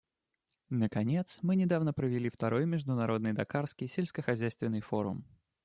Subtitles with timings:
[0.71, 5.23] Наконец, мы недавно провели второй Международный дакарский сельскохозяйственный форум.